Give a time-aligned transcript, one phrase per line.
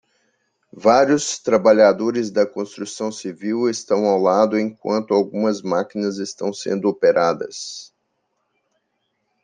[0.73, 7.93] Vários trabalhadores da construção civil estão ao lado enquanto algumas máquinas estão sendo operadas.